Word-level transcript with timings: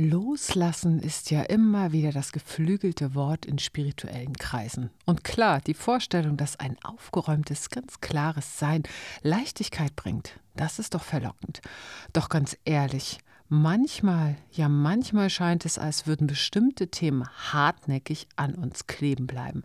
Loslassen 0.00 0.98
ist 1.00 1.30
ja 1.30 1.42
immer 1.42 1.92
wieder 1.92 2.10
das 2.10 2.32
geflügelte 2.32 3.14
Wort 3.14 3.44
in 3.44 3.58
spirituellen 3.58 4.32
Kreisen. 4.32 4.88
Und 5.04 5.24
klar, 5.24 5.60
die 5.60 5.74
Vorstellung, 5.74 6.38
dass 6.38 6.58
ein 6.58 6.76
aufgeräumtes, 6.82 7.68
ganz 7.68 8.00
klares 8.00 8.58
Sein 8.58 8.84
Leichtigkeit 9.22 9.94
bringt, 9.96 10.40
das 10.56 10.78
ist 10.78 10.94
doch 10.94 11.02
verlockend. 11.02 11.60
Doch 12.14 12.30
ganz 12.30 12.56
ehrlich, 12.64 13.18
manchmal, 13.50 14.36
ja 14.50 14.70
manchmal 14.70 15.28
scheint 15.28 15.66
es, 15.66 15.78
als 15.78 16.06
würden 16.06 16.26
bestimmte 16.26 16.88
Themen 16.88 17.28
hartnäckig 17.52 18.26
an 18.36 18.54
uns 18.54 18.86
kleben 18.86 19.26
bleiben. 19.26 19.64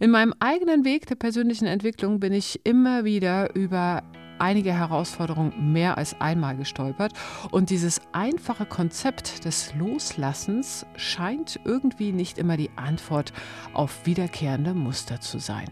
In 0.00 0.10
meinem 0.10 0.34
eigenen 0.40 0.84
Weg 0.84 1.06
der 1.06 1.14
persönlichen 1.14 1.66
Entwicklung 1.66 2.18
bin 2.18 2.32
ich 2.32 2.66
immer 2.66 3.04
wieder 3.04 3.54
über 3.54 4.02
einige 4.40 4.72
Herausforderungen 4.72 5.72
mehr 5.72 5.98
als 5.98 6.20
einmal 6.20 6.56
gestolpert. 6.56 7.12
Und 7.50 7.70
dieses 7.70 8.00
einfache 8.12 8.66
Konzept 8.66 9.44
des 9.44 9.74
Loslassens 9.74 10.86
scheint 10.96 11.60
irgendwie 11.64 12.12
nicht 12.12 12.38
immer 12.38 12.56
die 12.56 12.70
Antwort 12.76 13.32
auf 13.72 14.06
wiederkehrende 14.06 14.74
Muster 14.74 15.20
zu 15.20 15.38
sein. 15.38 15.68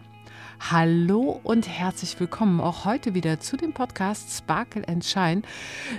Hallo 0.58 1.38
und 1.44 1.68
herzlich 1.68 2.18
willkommen 2.18 2.60
auch 2.60 2.84
heute 2.86 3.14
wieder 3.14 3.38
zu 3.38 3.56
dem 3.56 3.72
Podcast 3.72 4.36
Sparkle 4.36 4.88
and 4.88 5.04
Shine. 5.04 5.42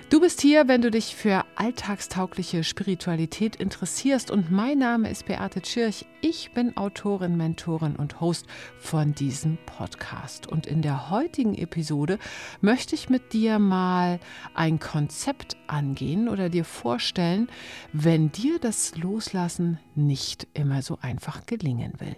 Du 0.09 0.20
bist 0.20 0.41
hier, 0.41 0.67
wenn 0.67 0.81
du 0.81 0.91
dich 0.91 1.15
für 1.15 1.45
alltagstaugliche 1.55 2.63
Spiritualität 2.63 3.55
interessierst 3.55 4.29
und 4.29 4.51
mein 4.51 4.79
Name 4.79 5.09
ist 5.09 5.25
Beate 5.25 5.62
Tschirch. 5.62 6.05
Ich 6.21 6.51
bin 6.51 6.75
Autorin, 6.75 7.38
Mentorin 7.38 7.95
und 7.95 8.20
Host 8.20 8.45
von 8.77 9.13
diesem 9.13 9.57
Podcast. 9.67 10.48
Und 10.48 10.65
in 10.65 10.81
der 10.81 11.12
heutigen 11.12 11.55
Episode 11.55 12.20
möchte 12.59 12.95
ich 12.95 13.09
mit 13.09 13.31
dir 13.34 13.59
mal 13.59 14.20
ein 14.53 14.79
Konzept 14.79 15.55
angehen 15.67 16.27
oder 16.27 16.49
dir 16.49 16.65
vorstellen, 16.65 17.48
wenn 17.93 18.31
dir 18.31 18.59
das 18.59 18.98
Loslassen 18.98 19.79
nicht 19.95 20.48
immer 20.53 20.81
so 20.81 20.98
einfach 21.01 21.45
gelingen 21.45 21.93
will. 21.99 22.17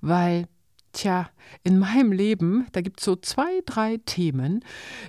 Weil 0.00 0.48
Tja, 0.92 1.30
in 1.62 1.78
meinem 1.78 2.12
Leben, 2.12 2.66
da 2.72 2.80
gibt 2.80 3.00
es 3.00 3.04
so 3.04 3.16
zwei, 3.16 3.60
drei 3.66 3.98
Themen, 4.06 4.64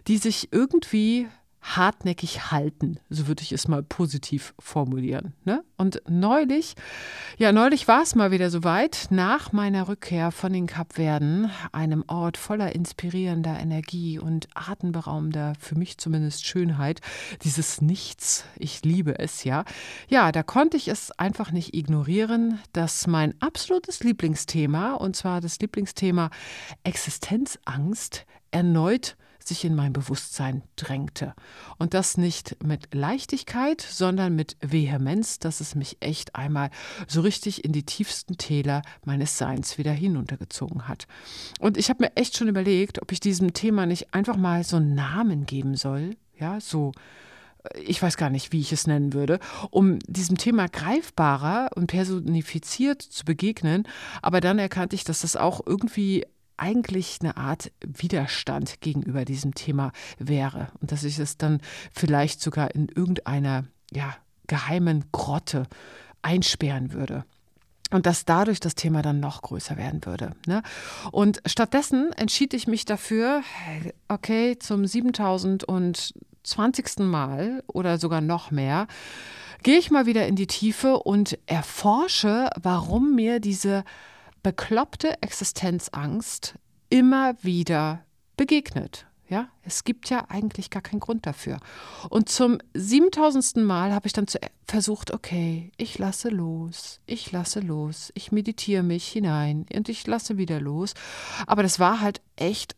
die 0.08 0.18
sich 0.18 0.50
irgendwie 0.52 1.28
hartnäckig 1.62 2.52
halten, 2.52 3.00
so 3.10 3.28
würde 3.28 3.44
ich 3.44 3.52
es 3.52 3.68
mal 3.68 3.84
positiv 3.84 4.54
formulieren. 4.60 5.34
Ne? 5.44 5.64
Und 5.78 6.02
neulich, 6.08 6.76
ja, 7.38 7.52
neulich 7.52 7.88
war 7.88 8.02
es 8.02 8.16
mal 8.16 8.32
wieder 8.32 8.50
soweit, 8.50 9.08
nach 9.10 9.52
meiner 9.52 9.88
Rückkehr 9.88 10.32
von 10.32 10.54
den 10.54 10.68
Kapverden, 10.68 11.52
einem 11.72 12.04
Ort 12.08 12.38
voller 12.38 12.74
inspirierender 12.74 13.60
Energie 13.60 14.20
und 14.20 14.48
atemberaubender, 14.56 15.54
für 15.60 15.76
mich 15.76 15.98
zumindest 15.98 16.46
Schönheit, 16.46 17.02
dieses 17.44 17.82
Nichts, 17.82 18.46
ich 18.58 18.84
liebe 18.84 19.20
es, 19.20 19.44
ja. 19.44 19.66
Ja, 20.08 20.32
da 20.32 20.44
konnte 20.44 20.78
ich 20.78 20.88
es 20.88 21.12
einfach 21.12 21.52
nicht 21.52 21.76
ignorieren, 21.76 22.60
dass 22.74 23.06
mein 23.06 23.34
absolutes 23.42 24.04
Lieblingsthema, 24.04 24.94
und 24.94 25.16
zwar 25.16 25.42
das 25.42 25.60
Lieblingsthema 25.60 26.30
Existenzangst, 26.84 28.26
erneut 28.52 29.18
sich 29.44 29.66
in 29.66 29.76
mein 29.76 29.94
Bewusstsein 29.94 30.64
drängte. 30.76 31.34
Und 31.78 31.94
das 31.94 32.18
nicht 32.18 32.64
mit 32.64 32.94
Leichtigkeit, 32.94 33.82
sondern 33.82 34.36
mit 34.36 34.58
Vehemenz, 34.62 35.40
dass 35.40 35.62
es 35.62 35.76
mich 35.76 35.98
echt 36.00 36.36
einmal 36.36 36.70
so 37.08 37.22
richtig 37.22 37.66
in 37.66 37.72
die 37.72 37.84
tiefsten 37.84 38.38
Täler 38.38 38.82
meines 39.06 39.38
Seins 39.38 39.78
wieder 39.78 39.92
hinuntergezogen 39.92 40.88
hat. 40.88 41.08
Und 41.60 41.78
ich 41.78 41.90
habe 41.90 42.04
mir 42.04 42.16
echt 42.16 42.38
schon 42.38 42.48
überlegt, 42.48 43.02
ob 43.02 43.12
ich 43.12 43.20
diesem 43.20 43.54
Thema 43.54 43.86
nicht 43.86 44.14
einfach 44.14 44.38
mal 44.38 44.64
so 44.64 44.78
einen 44.78 44.96
Namen 44.96 45.46
geben 45.46 45.76
soll. 45.76 46.16
Ja, 46.38 46.62
so 46.62 46.92
ich 47.76 48.02
weiß 48.02 48.18
gar 48.18 48.30
nicht, 48.30 48.52
wie 48.52 48.62
ich 48.62 48.72
es 48.72 48.88
nennen 48.88 49.14
würde, 49.14 49.40
um 49.70 50.00
diesem 50.08 50.38
Thema 50.38 50.68
greifbarer 50.68 51.72
und 51.76 51.88
personifiziert 51.88 53.02
zu 53.02 53.26
begegnen. 53.26 53.88
Aber 54.22 54.40
dann 54.42 54.60
erkannte 54.60 54.96
ich, 54.96 55.04
dass 55.04 55.22
das 55.22 55.36
auch 55.36 55.62
irgendwie 55.66 56.26
eigentlich 56.60 57.18
eine 57.22 57.38
Art 57.38 57.72
Widerstand 57.82 58.82
gegenüber 58.82 59.26
diesem 59.26 59.56
Thema 59.56 59.92
wäre 60.18 60.68
und 60.82 60.92
dass 60.92 61.04
ich 61.04 61.20
es 61.20 61.38
dann 61.38 61.62
vielleicht 61.92 62.42
sogar 62.42 62.76
in 62.76 62.88
irgendeiner 62.88 63.66
ja, 63.92 64.16
geheimen 64.48 65.06
Grotte 65.12 65.68
einsperren 66.22 66.94
würde 66.94 67.24
und 67.92 68.06
dass 68.06 68.26
dadurch 68.26 68.60
das 68.60 68.76
Thema 68.76 69.02
dann 69.02 69.20
noch 69.20 69.42
größer 69.42 69.78
werden 69.78 70.06
würde. 70.06 70.36
Ne? 70.46 70.62
Und 71.12 71.42
stattdessen 71.46 72.12
entschied 72.14 72.54
ich 72.54 72.68
mich 72.68 72.86
dafür, 72.86 73.42
okay, 74.08 74.58
zum 74.60 74.86
7020. 74.86 76.14
Mal 77.00 77.64
oder 77.68 77.98
sogar 78.00 78.22
noch 78.22 78.50
mehr, 78.50 78.88
gehe 79.64 79.78
ich 79.78 79.92
mal 79.92 80.06
wieder 80.06 80.26
in 80.28 80.36
die 80.36 80.48
Tiefe 80.48 80.98
und 81.00 81.38
erforsche, 81.46 82.50
warum 82.60 83.14
mir 83.16 83.40
diese 83.40 83.84
bekloppte 84.44 85.22
Existenzangst 85.22 86.56
immer 86.90 87.36
wieder 87.44 88.06
begegnet. 88.38 89.06
Ja, 89.28 89.50
es 89.62 89.84
gibt 89.84 90.10
ja 90.10 90.26
eigentlich 90.30 90.72
gar 90.72 90.82
keinen 90.82 91.00
Grund 91.00 91.28
dafür. 91.28 91.60
Und 92.10 92.30
zum 92.30 92.58
7000. 92.74 93.58
Mal 93.58 93.94
habe 93.94 94.08
ich 94.08 94.14
dann 94.14 94.26
versucht, 94.66 95.14
okay, 95.14 95.72
ich 95.78 96.00
lasse 96.00 96.30
los, 96.30 97.00
ich 97.06 97.32
lasse 97.32 97.60
los, 97.60 98.12
ich 98.16 98.32
meditiere 98.32 98.82
mich 98.82 99.08
hinein 99.08 99.68
und 99.72 99.88
ich 99.88 100.08
lasse 100.08 100.38
wieder 100.38 100.60
los. 100.60 100.96
Aber 101.46 101.62
das 101.62 101.80
war 101.80 102.02
halt 102.02 102.22
echt 102.38 102.76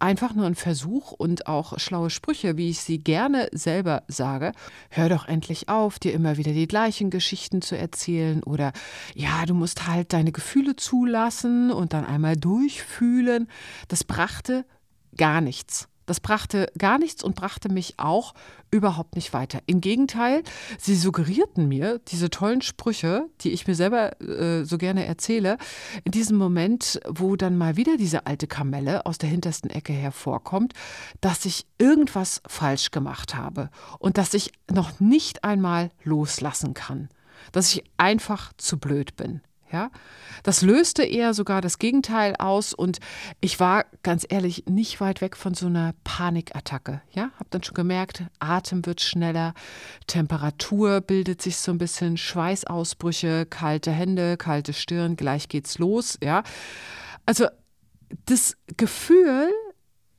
einfach 0.00 0.34
nur 0.34 0.46
ein 0.46 0.54
Versuch 0.54 1.12
und 1.12 1.46
auch 1.46 1.78
schlaue 1.78 2.10
Sprüche, 2.10 2.56
wie 2.56 2.70
ich 2.70 2.80
sie 2.80 2.98
gerne 2.98 3.48
selber 3.52 4.02
sage. 4.08 4.52
Hör 4.90 5.08
doch 5.08 5.28
endlich 5.28 5.68
auf, 5.68 5.98
dir 5.98 6.12
immer 6.12 6.36
wieder 6.36 6.52
die 6.52 6.68
gleichen 6.68 7.10
Geschichten 7.10 7.62
zu 7.62 7.76
erzählen 7.76 8.42
oder 8.42 8.72
ja, 9.14 9.44
du 9.46 9.54
musst 9.54 9.86
halt 9.86 10.12
deine 10.12 10.32
Gefühle 10.32 10.76
zulassen 10.76 11.70
und 11.70 11.92
dann 11.92 12.04
einmal 12.04 12.36
durchfühlen. 12.36 13.48
Das 13.88 14.04
brachte 14.04 14.64
gar 15.16 15.40
nichts. 15.40 15.88
Das 16.08 16.20
brachte 16.20 16.72
gar 16.78 16.98
nichts 16.98 17.22
und 17.22 17.36
brachte 17.36 17.68
mich 17.70 17.94
auch 17.98 18.32
überhaupt 18.70 19.14
nicht 19.14 19.34
weiter. 19.34 19.60
Im 19.66 19.82
Gegenteil, 19.82 20.42
sie 20.78 20.96
suggerierten 20.96 21.68
mir 21.68 22.00
diese 22.08 22.30
tollen 22.30 22.62
Sprüche, 22.62 23.26
die 23.42 23.50
ich 23.50 23.66
mir 23.66 23.74
selber 23.74 24.18
äh, 24.22 24.64
so 24.64 24.78
gerne 24.78 25.04
erzähle, 25.04 25.58
in 26.04 26.12
diesem 26.12 26.38
Moment, 26.38 26.98
wo 27.06 27.36
dann 27.36 27.58
mal 27.58 27.76
wieder 27.76 27.98
diese 27.98 28.26
alte 28.26 28.46
Kamelle 28.46 29.04
aus 29.04 29.18
der 29.18 29.28
hintersten 29.28 29.68
Ecke 29.70 29.92
hervorkommt, 29.92 30.72
dass 31.20 31.44
ich 31.44 31.66
irgendwas 31.76 32.40
falsch 32.46 32.90
gemacht 32.90 33.34
habe 33.34 33.68
und 33.98 34.16
dass 34.16 34.32
ich 34.32 34.52
noch 34.70 35.00
nicht 35.00 35.44
einmal 35.44 35.90
loslassen 36.04 36.72
kann, 36.72 37.10
dass 37.52 37.74
ich 37.74 37.84
einfach 37.98 38.54
zu 38.56 38.78
blöd 38.78 39.14
bin. 39.16 39.42
Ja, 39.70 39.90
das 40.42 40.62
löste 40.62 41.02
eher 41.02 41.34
sogar 41.34 41.60
das 41.60 41.78
Gegenteil 41.78 42.34
aus 42.38 42.72
und 42.72 43.00
ich 43.40 43.60
war 43.60 43.84
ganz 44.02 44.26
ehrlich 44.28 44.64
nicht 44.66 45.00
weit 45.00 45.20
weg 45.20 45.36
von 45.36 45.52
so 45.52 45.66
einer 45.66 45.94
Panikattacke. 46.04 47.02
Ja, 47.12 47.24
habe 47.34 47.48
dann 47.50 47.62
schon 47.62 47.74
gemerkt, 47.74 48.24
Atem 48.38 48.86
wird 48.86 49.00
schneller, 49.00 49.52
Temperatur 50.06 51.02
bildet 51.02 51.42
sich 51.42 51.58
so 51.58 51.72
ein 51.72 51.78
bisschen, 51.78 52.16
Schweißausbrüche, 52.16 53.46
kalte 53.46 53.90
Hände, 53.90 54.36
kalte 54.38 54.72
Stirn, 54.72 55.16
gleich 55.16 55.48
geht's 55.48 55.78
los. 55.78 56.18
Ja, 56.22 56.42
also 57.26 57.46
das 58.24 58.56
Gefühl, 58.76 59.50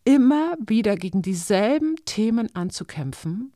immer 0.04 0.56
wieder 0.66 0.96
gegen 0.96 1.22
dieselben 1.22 1.96
Themen 2.06 2.54
anzukämpfen, 2.56 3.54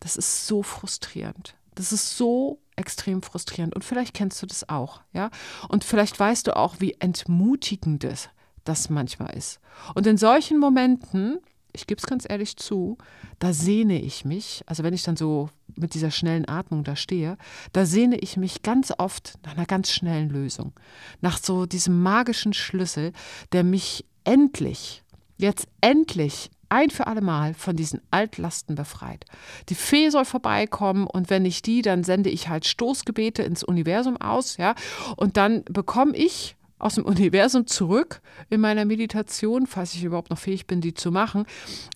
das 0.00 0.16
ist 0.16 0.46
so 0.46 0.62
frustrierend. 0.62 1.57
Das 1.78 1.92
ist 1.92 2.16
so 2.16 2.60
extrem 2.74 3.22
frustrierend. 3.22 3.72
Und 3.72 3.84
vielleicht 3.84 4.12
kennst 4.12 4.42
du 4.42 4.46
das 4.46 4.68
auch, 4.68 5.00
ja. 5.12 5.30
Und 5.68 5.84
vielleicht 5.84 6.18
weißt 6.18 6.48
du 6.48 6.56
auch, 6.56 6.80
wie 6.80 6.96
entmutigend 6.98 8.02
das, 8.02 8.30
das 8.64 8.90
manchmal 8.90 9.36
ist. 9.36 9.60
Und 9.94 10.04
in 10.08 10.16
solchen 10.16 10.58
Momenten, 10.58 11.38
ich 11.72 11.86
gebe 11.86 12.00
es 12.00 12.06
ganz 12.08 12.26
ehrlich 12.28 12.56
zu, 12.56 12.98
da 13.38 13.52
sehne 13.52 14.00
ich 14.02 14.24
mich, 14.24 14.64
also 14.66 14.82
wenn 14.82 14.92
ich 14.92 15.04
dann 15.04 15.16
so 15.16 15.50
mit 15.76 15.94
dieser 15.94 16.10
schnellen 16.10 16.48
Atmung 16.48 16.82
da 16.82 16.96
stehe, 16.96 17.38
da 17.72 17.86
sehne 17.86 18.18
ich 18.18 18.36
mich 18.36 18.62
ganz 18.62 18.92
oft 18.98 19.34
nach 19.44 19.56
einer 19.56 19.66
ganz 19.66 19.92
schnellen 19.92 20.30
Lösung, 20.30 20.72
nach 21.20 21.38
so 21.38 21.64
diesem 21.64 22.02
magischen 22.02 22.54
Schlüssel, 22.54 23.12
der 23.52 23.62
mich 23.62 24.04
endlich, 24.24 25.04
jetzt 25.36 25.68
endlich 25.80 26.50
ein 26.68 26.90
für 26.90 27.06
alle 27.06 27.20
Mal 27.20 27.54
von 27.54 27.76
diesen 27.76 28.00
Altlasten 28.10 28.74
befreit. 28.74 29.24
Die 29.68 29.74
Fee 29.74 30.10
soll 30.10 30.24
vorbeikommen 30.24 31.06
und 31.06 31.30
wenn 31.30 31.42
nicht 31.42 31.66
die, 31.66 31.82
dann 31.82 32.04
sende 32.04 32.30
ich 32.30 32.48
halt 32.48 32.66
Stoßgebete 32.66 33.42
ins 33.42 33.64
Universum 33.64 34.16
aus, 34.16 34.56
ja, 34.56 34.74
und 35.16 35.36
dann 35.36 35.64
bekomme 35.64 36.16
ich 36.16 36.56
aus 36.78 36.94
dem 36.94 37.04
Universum 37.06 37.66
zurück 37.66 38.20
in 38.50 38.60
meiner 38.60 38.84
Meditation, 38.84 39.66
falls 39.66 39.94
ich 39.94 40.04
überhaupt 40.04 40.30
noch 40.30 40.38
fähig 40.38 40.66
bin, 40.66 40.80
die 40.80 40.94
zu 40.94 41.10
machen, 41.10 41.46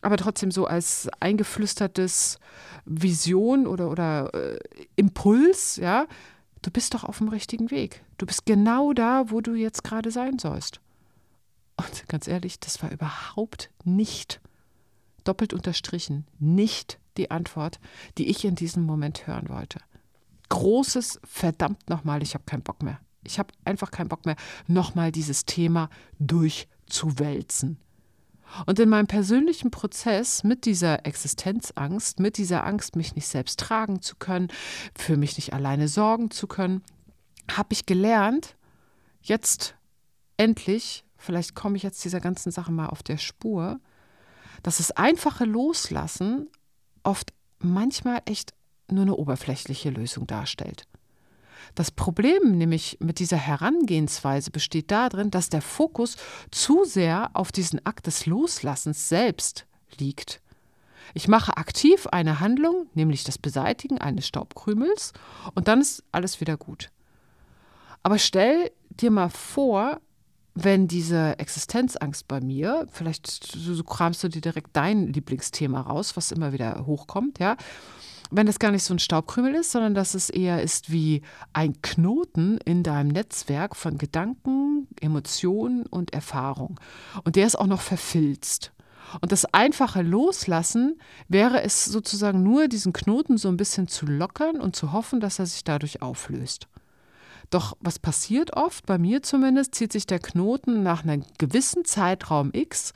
aber 0.01 0.17
trotzdem 0.17 0.51
so 0.51 0.67
als 0.67 1.09
eingeflüstertes 1.21 2.39
Vision 2.85 3.67
oder, 3.67 3.91
oder 3.91 4.35
äh, 4.35 4.59
Impuls, 4.97 5.77
ja, 5.77 6.07
du 6.63 6.71
bist 6.71 6.95
doch 6.95 7.05
auf 7.05 7.19
dem 7.19 7.29
richtigen 7.29 7.71
Weg. 7.71 8.03
Du 8.19 8.27
bist 8.27 8.47
genau 8.47 8.93
da, 8.93 9.31
wo 9.31 9.41
du 9.41 9.55
jetzt 9.55 9.85
gerade 9.85 10.11
sein 10.11 10.39
sollst. 10.39 10.81
Und 11.77 12.09
ganz 12.09 12.29
ehrlich, 12.29 12.61
das 12.61 12.83
war 12.83 12.91
überhaupt 12.91 13.71
nicht 13.85 14.41
doppelt 15.25 15.53
unterstrichen, 15.53 16.27
nicht 16.39 16.99
die 17.17 17.31
Antwort, 17.31 17.79
die 18.19 18.29
ich 18.29 18.45
in 18.45 18.55
diesem 18.55 18.85
Moment 18.85 19.27
hören 19.27 19.49
wollte. 19.49 19.81
großes 20.49 21.21
verdammt 21.25 21.89
nochmal, 21.89 22.23
ich 22.23 22.35
habe 22.35 22.45
keinen 22.45 22.63
Bock 22.63 22.83
mehr. 22.83 23.01
Ich 23.25 23.39
habe 23.39 23.55
einfach 23.65 23.91
keinen 23.91 24.09
Bock 24.09 24.27
mehr, 24.27 24.37
nochmal 24.67 25.13
dieses 25.13 25.45
Thema 25.45 25.89
durchzuwälzen. 26.19 27.79
Und 28.67 28.79
in 28.79 28.89
meinem 28.89 29.07
persönlichen 29.07 29.71
Prozess 29.71 30.45
mit 30.45 30.67
dieser 30.67 31.07
Existenzangst, 31.07 32.21
mit 32.21 32.37
dieser 32.37 32.67
Angst, 32.67 32.97
mich 32.97 33.15
nicht 33.15 33.27
selbst 33.27 33.59
tragen 33.61 34.03
zu 34.03 34.17
können, 34.17 34.49
für 34.95 35.17
mich 35.17 35.37
nicht 35.37 35.55
alleine 35.55 35.89
sorgen 35.89 36.31
zu 36.31 36.47
können, 36.47 36.83
habe 37.51 37.73
ich 37.73 37.87
gelernt, 37.87 38.57
jetzt 39.23 39.75
endlich, 40.37 41.05
vielleicht 41.17 41.55
komme 41.55 41.77
ich 41.77 41.83
jetzt 41.83 42.05
dieser 42.05 42.21
ganzen 42.21 42.51
Sache 42.51 42.73
mal 42.73 42.89
auf 42.89 43.03
der 43.03 43.19
Spur, 43.19 43.81
dass 44.63 44.79
das 44.79 44.93
einfache 44.93 45.45
Loslassen 45.45 46.49
oft 47.03 47.33
manchmal 47.59 48.23
echt 48.25 48.53
nur 48.89 49.03
eine 49.03 49.17
oberflächliche 49.17 49.91
Lösung 49.91 50.27
darstellt. 50.27 50.85
Das 51.75 51.91
Problem 51.91 52.59
nämlich 52.59 52.99
mit 53.01 53.19
dieser 53.19 53.37
Herangehensweise 53.37 54.51
besteht 54.51 54.91
darin, 54.91 55.31
dass 55.31 55.49
der 55.49 55.63
Fokus 55.63 56.17
zu 56.51 56.85
sehr 56.85 57.31
auf 57.35 57.53
diesen 57.53 57.85
Akt 57.87 58.07
des 58.07 58.27
Loslassens 58.27 59.09
selbst 59.09 59.67
liegt. 59.99 60.41
Ich 61.15 61.29
mache 61.29 61.57
aktiv 61.57 62.07
eine 62.09 62.41
Handlung, 62.41 62.87
nämlich 62.95 63.25
das 63.25 63.39
Beseitigen 63.39 63.99
eines 63.99 64.27
Staubkrümels, 64.27 65.13
und 65.55 65.69
dann 65.69 65.81
ist 65.81 66.03
alles 66.13 66.41
wieder 66.41 66.57
gut. 66.57 66.91
Aber 68.03 68.19
stell 68.19 68.71
dir 68.91 69.11
mal 69.11 69.31
vor, 69.31 70.01
wenn 70.55 70.89
diese 70.89 71.39
Existenzangst 71.39 72.29
bei 72.29 72.41
mir, 72.41 72.87
vielleicht 72.91 73.27
so, 73.27 73.83
kramst 73.85 74.23
du 74.23 74.29
dir 74.29 74.41
direkt 74.41 74.71
dein 74.75 75.09
Lieblingsthema 75.09 75.81
raus, 75.81 76.17
was 76.17 76.33
immer 76.33 76.53
wieder 76.53 76.85
hochkommt, 76.87 77.39
ja, 77.39 77.57
wenn 78.31 78.47
das 78.47 78.59
gar 78.59 78.71
nicht 78.71 78.85
so 78.85 78.95
ein 78.95 78.99
Staubkrümel 78.99 79.55
ist, 79.55 79.73
sondern 79.73 79.95
dass 79.95 80.15
es 80.15 80.31
eher 80.31 80.63
ist 80.63 80.91
wie 80.91 81.21
ein 81.53 81.81
Knoten 81.83 82.57
in 82.65 82.83
deinem 82.83 83.09
Netzwerk 83.09 83.77
von 83.77 83.99
Gedanken, 83.99 84.89
Emotionen 85.01 85.85
und 85.87 86.15
Erfahrung. 86.15 86.81
Und 87.25 87.37
der 87.37 87.47
ist 87.47 87.59
auch 87.59 87.67
noch 87.67 87.83
verfilzt. 87.83 88.73
Und 89.21 89.33
das 89.33 89.45
einfache 89.53 90.01
Loslassen 90.01 90.99
wäre 91.29 91.63
es 91.63 91.85
sozusagen 91.85 92.43
nur, 92.43 92.69
diesen 92.69 92.95
Knoten 92.95 93.37
so 93.37 93.49
ein 93.49 93.59
bisschen 93.59 93.87
zu 93.87 94.07
lockern 94.07 94.61
und 94.61 94.75
zu 94.75 94.93
hoffen, 94.93 95.21
dass 95.21 95.39
er 95.39 95.45
sich 95.45 95.65
dadurch 95.65 96.01
auflöst. 96.01 96.69
Doch 97.53 97.77
was 97.81 97.99
passiert 97.99 98.57
oft, 98.57 98.87
bei 98.87 98.97
mir 98.97 99.23
zumindest, 99.23 99.75
zieht 99.75 99.93
sich 99.93 100.07
der 100.07 100.19
Knoten 100.19 100.83
nach 100.83 101.05
einem 101.05 101.23
gewissen 101.37 101.85
Zeitraum 101.85 102.49
X, 102.55 102.95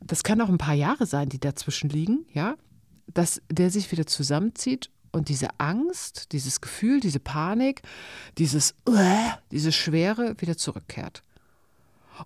das 0.00 0.22
kann 0.22 0.40
auch 0.40 0.48
ein 0.48 0.58
paar 0.58 0.74
Jahre 0.74 1.04
sein, 1.04 1.30
die 1.30 1.40
dazwischen 1.40 1.90
liegen, 1.90 2.26
ja, 2.32 2.54
dass 3.12 3.42
der 3.50 3.70
sich 3.70 3.90
wieder 3.90 4.06
zusammenzieht 4.06 4.88
und 5.10 5.28
diese 5.28 5.48
Angst, 5.58 6.30
dieses 6.30 6.60
Gefühl, 6.60 7.00
diese 7.00 7.18
Panik, 7.18 7.82
dieses 8.38 8.76
uh, 8.88 8.94
diese 9.50 9.72
Schwere 9.72 10.36
wieder 10.38 10.56
zurückkehrt. 10.56 11.24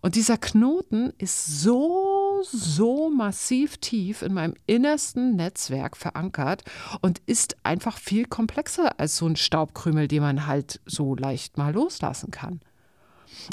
Und 0.03 0.15
dieser 0.15 0.37
Knoten 0.37 1.15
ist 1.17 1.63
so, 1.63 2.18
so 2.43 3.11
massiv 3.11 3.79
tief 3.79 4.23
in 4.23 4.35
meinem 4.35 4.55
innersten 4.67 5.37
Netzwerk 5.37 5.97
verankert 5.97 6.65
und 7.01 7.21
ist 7.27 7.57
einfach 7.63 7.99
viel 7.99 8.25
komplexer 8.25 8.99
als 8.99 9.17
so 9.17 9.27
ein 9.27 9.37
Staubkrümel, 9.37 10.09
den 10.09 10.23
man 10.23 10.47
halt 10.47 10.81
so 10.87 11.15
leicht 11.15 11.59
mal 11.59 11.73
loslassen 11.73 12.31
kann. 12.31 12.61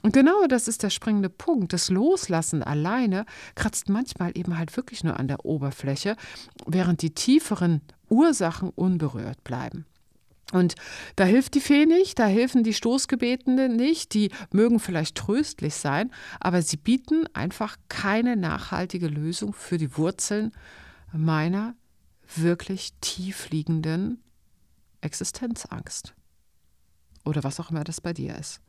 Und 0.04 0.14
genau 0.14 0.48
das 0.48 0.68
ist 0.68 0.84
der 0.84 0.90
springende 0.90 1.30
Punkt. 1.30 1.74
Das 1.74 1.90
Loslassen 1.90 2.64
alleine 2.64 3.26
kratzt 3.56 3.90
manchmal 3.90 4.32
eben 4.36 4.58
halt 4.58 4.76
wirklich 4.76 5.04
nur 5.04 5.20
an 5.20 5.28
der 5.28 5.46
Oberfläche, 5.46 6.16
während 6.66 7.02
die 7.02 7.14
tieferen 7.14 7.81
Ursachen 8.10 8.70
unberührt 8.70 9.44
bleiben. 9.44 9.86
Und 10.51 10.75
da 11.15 11.24
hilft 11.24 11.56
die 11.56 11.59
Fee 11.59 11.86
nicht, 11.86 12.19
da 12.19 12.27
helfen 12.27 12.63
die 12.63 12.74
Stoßgebetene 12.74 13.68
nicht, 13.68 14.13
die 14.13 14.30
mögen 14.51 14.80
vielleicht 14.80 15.15
tröstlich 15.15 15.74
sein, 15.74 16.12
aber 16.39 16.62
sie 16.62 16.77
bieten 16.77 17.25
einfach 17.33 17.77
keine 17.89 18.36
nachhaltige 18.36 19.07
Lösung 19.07 19.53
für 19.53 19.77
die 19.77 19.97
Wurzeln 19.97 20.51
meiner 21.12 21.75
wirklich 22.36 22.94
tiefliegenden 23.01 24.21
Existenzangst. 25.01 26.13
Oder 27.24 27.44
was 27.44 27.59
auch 27.59 27.71
immer 27.71 27.83
das 27.83 28.01
bei 28.01 28.13
dir 28.13 28.36
ist. 28.36 28.62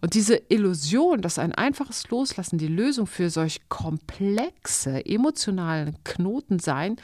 Und 0.00 0.14
diese 0.14 0.36
Illusion, 0.48 1.22
dass 1.22 1.38
ein 1.38 1.52
einfaches 1.54 2.08
Loslassen 2.10 2.58
die 2.58 2.68
Lösung 2.68 3.06
für 3.06 3.30
solch 3.30 3.68
komplexe 3.68 5.04
emotionale 5.04 5.94
Knoten 6.04 6.58
sein 6.58 6.96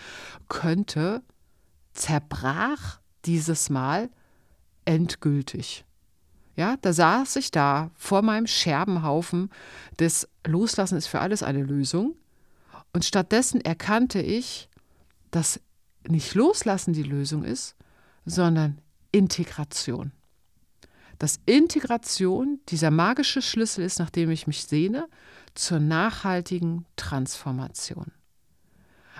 könnte, 0.48 1.22
zerbrach 1.92 3.00
dieses 3.24 3.70
Mal 3.70 4.10
endgültig. 4.88 5.84
Ja, 6.56 6.76
da 6.80 6.92
saß 6.92 7.36
ich 7.36 7.50
da 7.50 7.90
vor 7.94 8.22
meinem 8.22 8.46
Scherbenhaufen 8.46 9.50
des 9.98 10.28
Loslassen 10.44 10.98
ist 10.98 11.06
für 11.06 11.20
alles 11.20 11.42
eine 11.42 11.62
Lösung. 11.62 12.16
Und 12.92 13.04
stattdessen 13.04 13.60
erkannte 13.60 14.20
ich, 14.20 14.68
dass 15.30 15.60
nicht 16.08 16.34
Loslassen 16.34 16.94
die 16.94 17.02
Lösung 17.04 17.44
ist, 17.44 17.76
sondern 18.24 18.80
Integration 19.12 20.12
dass 21.18 21.40
Integration 21.46 22.60
dieser 22.68 22.90
magische 22.90 23.42
Schlüssel 23.42 23.84
ist, 23.84 23.98
nach 23.98 24.10
dem 24.10 24.30
ich 24.30 24.46
mich 24.46 24.64
sehne, 24.64 25.08
zur 25.54 25.80
nachhaltigen 25.80 26.86
Transformation. 26.96 28.12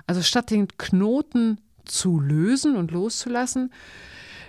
Also 0.07 0.23
statt 0.23 0.51
den 0.51 0.69
Knoten 0.79 1.61
zu 1.85 2.21
lösen 2.21 2.77
und 2.77 2.93
loszulassen, 2.93 3.73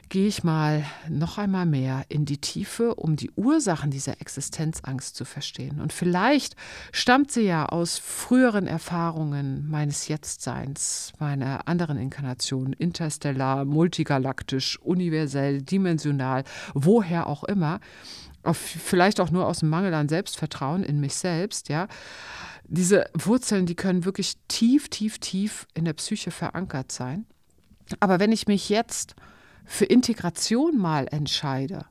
gehe 0.09 0.27
ich 0.27 0.43
mal 0.43 0.83
noch 1.07 1.37
einmal 1.37 1.67
mehr 1.67 2.03
in 2.09 2.25
die 2.25 2.39
Tiefe, 2.39 2.95
um 2.95 3.15
die 3.15 3.31
Ursachen 3.35 3.91
dieser 3.91 4.19
Existenzangst 4.19 5.15
zu 5.15 5.23
verstehen. 5.23 5.79
Und 5.79 5.93
vielleicht 5.93 6.55
stammt 6.91 7.31
sie 7.31 7.43
ja 7.43 7.67
aus 7.67 7.99
früheren 7.99 8.65
Erfahrungen 8.65 9.69
meines 9.69 10.07
Jetztseins, 10.07 11.13
meiner 11.19 11.67
anderen 11.67 11.97
Inkarnationen, 11.97 12.73
interstellar, 12.73 13.65
multigalaktisch, 13.65 14.79
universell, 14.81 15.61
dimensional, 15.61 16.43
woher 16.73 17.27
auch 17.27 17.43
immer. 17.43 17.79
vielleicht 18.53 19.19
auch 19.19 19.29
nur 19.29 19.45
aus 19.45 19.59
dem 19.59 19.69
Mangel 19.69 19.93
an 19.93 20.09
Selbstvertrauen 20.09 20.83
in 20.83 20.99
mich 20.99 21.15
selbst, 21.15 21.69
ja. 21.69 21.87
Diese 22.63 23.09
Wurzeln, 23.13 23.65
die 23.65 23.75
können 23.75 24.05
wirklich 24.05 24.37
tief, 24.47 24.89
tief, 24.89 25.19
tief 25.19 25.67
in 25.73 25.85
der 25.85 25.93
Psyche 25.93 26.31
verankert 26.31 26.91
sein. 26.91 27.25
Aber 27.99 28.19
wenn 28.19 28.31
ich 28.31 28.47
mich 28.47 28.69
jetzt 28.69 29.15
für 29.69 29.85
Integration 29.85 30.79
mal 30.79 31.07
entscheide, 31.11 31.85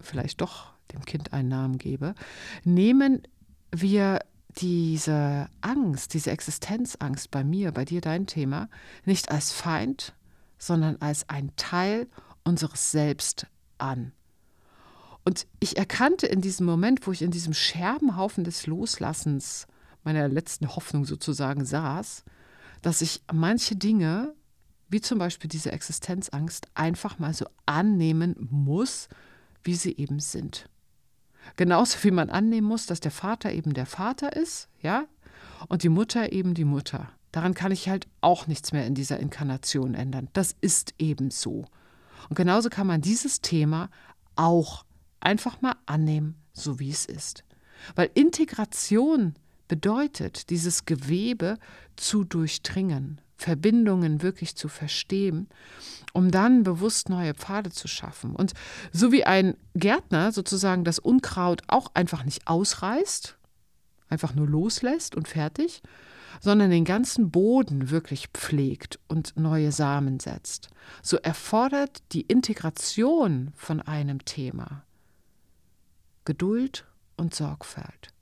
vielleicht 0.00 0.42
doch 0.42 0.74
dem 0.92 1.02
Kind 1.06 1.32
einen 1.32 1.48
Namen 1.48 1.78
gebe, 1.78 2.14
nehmen 2.62 3.22
wir 3.74 4.20
diese 4.60 5.48
Angst, 5.62 6.12
diese 6.12 6.30
Existenzangst 6.30 7.30
bei 7.30 7.42
mir, 7.42 7.72
bei 7.72 7.86
dir 7.86 8.02
dein 8.02 8.26
Thema, 8.26 8.68
nicht 9.06 9.30
als 9.30 9.50
Feind, 9.50 10.14
sondern 10.58 10.96
als 10.96 11.26
ein 11.30 11.52
Teil 11.56 12.06
unseres 12.44 12.90
Selbst 12.90 13.46
an. 13.78 14.12
Und 15.24 15.46
ich 15.60 15.78
erkannte 15.78 16.26
in 16.26 16.42
diesem 16.42 16.66
Moment, 16.66 17.06
wo 17.06 17.12
ich 17.12 17.22
in 17.22 17.30
diesem 17.30 17.54
Scherbenhaufen 17.54 18.44
des 18.44 18.66
Loslassens 18.66 19.66
meiner 20.04 20.28
letzten 20.28 20.76
Hoffnung 20.76 21.06
sozusagen 21.06 21.64
saß, 21.64 22.24
dass 22.82 23.00
ich 23.00 23.22
manche 23.32 23.74
Dinge 23.74 24.34
wie 24.88 25.00
zum 25.00 25.18
Beispiel 25.18 25.48
diese 25.48 25.72
Existenzangst, 25.72 26.68
einfach 26.74 27.18
mal 27.18 27.34
so 27.34 27.46
annehmen 27.66 28.34
muss, 28.50 29.08
wie 29.62 29.74
sie 29.74 29.96
eben 29.96 30.20
sind. 30.20 30.68
Genauso 31.56 32.02
wie 32.02 32.10
man 32.10 32.30
annehmen 32.30 32.66
muss, 32.66 32.86
dass 32.86 33.00
der 33.00 33.10
Vater 33.10 33.52
eben 33.52 33.74
der 33.74 33.86
Vater 33.86 34.34
ist, 34.34 34.68
ja, 34.82 35.06
und 35.68 35.82
die 35.82 35.88
Mutter 35.88 36.32
eben 36.32 36.54
die 36.54 36.64
Mutter. 36.64 37.10
Daran 37.32 37.54
kann 37.54 37.72
ich 37.72 37.88
halt 37.88 38.06
auch 38.20 38.46
nichts 38.46 38.72
mehr 38.72 38.86
in 38.86 38.94
dieser 38.94 39.20
Inkarnation 39.20 39.94
ändern. 39.94 40.28
Das 40.32 40.56
ist 40.60 40.94
eben 40.98 41.30
so. 41.30 41.66
Und 42.28 42.36
genauso 42.36 42.70
kann 42.70 42.86
man 42.86 43.00
dieses 43.00 43.40
Thema 43.40 43.90
auch 44.36 44.84
einfach 45.20 45.60
mal 45.60 45.76
annehmen, 45.86 46.36
so 46.52 46.78
wie 46.78 46.90
es 46.90 47.04
ist. 47.04 47.44
Weil 47.94 48.10
Integration 48.14 49.34
bedeutet, 49.68 50.50
dieses 50.50 50.86
Gewebe 50.86 51.58
zu 51.96 52.24
durchdringen, 52.24 53.20
Verbindungen 53.38 54.20
wirklich 54.22 54.56
zu 54.56 54.68
verstehen, 54.68 55.48
um 56.12 56.30
dann 56.30 56.64
bewusst 56.64 57.08
neue 57.08 57.34
Pfade 57.34 57.70
zu 57.70 57.88
schaffen. 57.88 58.34
Und 58.34 58.52
so 58.92 59.12
wie 59.12 59.24
ein 59.24 59.56
Gärtner 59.74 60.32
sozusagen 60.32 60.84
das 60.84 60.98
Unkraut 60.98 61.62
auch 61.68 61.92
einfach 61.94 62.24
nicht 62.24 62.48
ausreißt, 62.48 63.38
einfach 64.08 64.34
nur 64.34 64.48
loslässt 64.48 65.14
und 65.14 65.28
fertig, 65.28 65.82
sondern 66.40 66.70
den 66.70 66.84
ganzen 66.84 67.30
Boden 67.30 67.90
wirklich 67.90 68.28
pflegt 68.34 68.98
und 69.08 69.36
neue 69.36 69.72
Samen 69.72 70.20
setzt, 70.20 70.68
so 71.02 71.16
erfordert 71.16 72.02
die 72.12 72.22
Integration 72.22 73.52
von 73.54 73.80
einem 73.80 74.24
Thema 74.24 74.84
Geduld 76.24 76.86
und 77.16 77.34
Sorgfalt. 77.34 78.12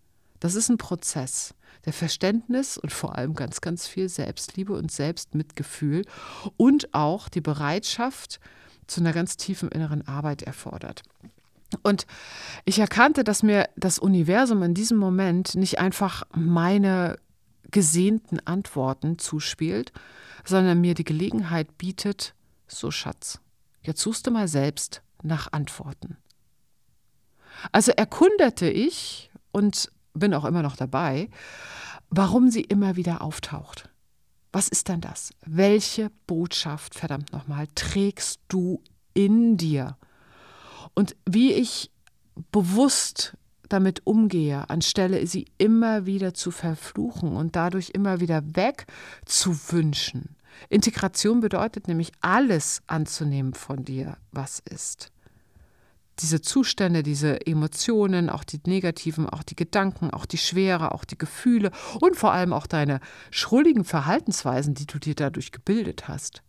Das 0.40 0.54
ist 0.54 0.68
ein 0.68 0.78
Prozess 0.78 1.54
der 1.84 1.92
Verständnis 1.92 2.78
und 2.78 2.92
vor 2.92 3.16
allem 3.16 3.34
ganz, 3.34 3.60
ganz 3.60 3.86
viel 3.86 4.08
Selbstliebe 4.08 4.72
und 4.72 4.90
Selbstmitgefühl 4.90 6.02
und 6.56 6.92
auch 6.94 7.28
die 7.28 7.40
Bereitschaft, 7.40 8.40
zu 8.86 9.00
einer 9.00 9.12
ganz 9.12 9.36
tiefen 9.36 9.68
inneren 9.70 10.06
Arbeit 10.06 10.42
erfordert. 10.42 11.02
Und 11.82 12.06
ich 12.64 12.78
erkannte, 12.78 13.24
dass 13.24 13.42
mir 13.42 13.68
das 13.76 13.98
Universum 13.98 14.62
in 14.62 14.74
diesem 14.74 14.98
Moment 14.98 15.54
nicht 15.54 15.78
einfach 15.78 16.22
meine 16.34 17.18
gesehnten 17.70 18.38
Antworten 18.46 19.18
zuspielt, 19.18 19.92
sondern 20.44 20.80
mir 20.80 20.94
die 20.94 21.04
Gelegenheit 21.04 21.76
bietet, 21.76 22.34
so 22.68 22.90
Schatz, 22.90 23.40
jetzt 23.82 24.00
suchst 24.00 24.26
du 24.26 24.30
mal 24.30 24.46
selbst 24.46 25.02
nach 25.22 25.52
Antworten. 25.52 26.16
Also 27.72 27.92
erkundete 27.92 28.68
ich 28.68 29.30
und 29.50 29.90
bin 30.18 30.34
auch 30.34 30.44
immer 30.44 30.62
noch 30.62 30.76
dabei, 30.76 31.28
warum 32.10 32.50
sie 32.50 32.62
immer 32.62 32.96
wieder 32.96 33.22
auftaucht. 33.22 33.88
Was 34.52 34.68
ist 34.68 34.88
denn 34.88 35.00
das? 35.00 35.32
Welche 35.44 36.10
Botschaft, 36.26 36.94
verdammt 36.94 37.32
nochmal, 37.32 37.66
trägst 37.74 38.40
du 38.48 38.82
in 39.12 39.56
dir? 39.56 39.96
Und 40.94 41.16
wie 41.28 41.52
ich 41.52 41.90
bewusst 42.52 43.36
damit 43.68 44.06
umgehe, 44.06 44.70
anstelle 44.70 45.26
sie 45.26 45.46
immer 45.58 46.06
wieder 46.06 46.32
zu 46.32 46.50
verfluchen 46.50 47.36
und 47.36 47.56
dadurch 47.56 47.90
immer 47.90 48.20
wieder 48.20 48.42
wegzuwünschen. 48.54 50.36
Integration 50.68 51.40
bedeutet 51.40 51.88
nämlich 51.88 52.12
alles 52.20 52.80
anzunehmen 52.86 53.52
von 53.52 53.84
dir, 53.84 54.16
was 54.30 54.60
ist 54.60 55.10
diese 56.20 56.40
Zustände, 56.40 57.02
diese 57.02 57.46
Emotionen, 57.46 58.30
auch 58.30 58.44
die 58.44 58.60
negativen, 58.66 59.28
auch 59.28 59.42
die 59.42 59.56
Gedanken, 59.56 60.10
auch 60.10 60.26
die 60.26 60.38
Schwere, 60.38 60.92
auch 60.92 61.04
die 61.04 61.18
Gefühle 61.18 61.70
und 62.00 62.16
vor 62.16 62.32
allem 62.32 62.52
auch 62.52 62.66
deine 62.66 63.00
schrulligen 63.30 63.84
Verhaltensweisen, 63.84 64.74
die 64.74 64.86
du 64.86 64.98
dir 64.98 65.14
dadurch 65.14 65.52
gebildet 65.52 66.08
hast. 66.08 66.42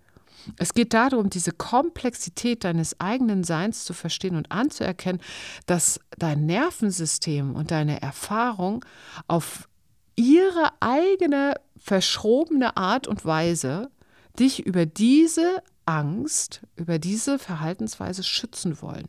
Es 0.55 0.73
geht 0.73 0.93
darum, 0.93 1.29
diese 1.29 1.51
Komplexität 1.51 2.63
deines 2.63 2.99
eigenen 3.01 3.43
Seins 3.43 3.83
zu 3.83 3.93
verstehen 3.93 4.37
und 4.37 4.51
anzuerkennen, 4.51 5.21
dass 5.65 5.99
dein 6.17 6.45
Nervensystem 6.45 7.55
und 7.55 7.71
deine 7.71 8.01
Erfahrung 8.01 8.85
auf 9.27 9.67
ihre 10.15 10.71
eigene 10.79 11.55
verschrobene 11.77 12.77
Art 12.77 13.07
und 13.07 13.25
Weise 13.25 13.91
dich 14.39 14.65
über 14.65 14.85
diese 14.85 15.61
Angst, 15.85 16.61
über 16.75 16.99
diese 16.99 17.39
Verhaltensweise 17.39 18.23
schützen 18.23 18.81
wollen. 18.81 19.07